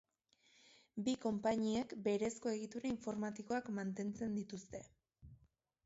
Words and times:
Bi 1.07 1.13
konpainiek 1.25 1.93
berezko 2.09 2.55
egitura 2.55 2.91
informatikoak 2.95 3.71
mantentzen 3.79 4.37
dituzte. 4.41 4.87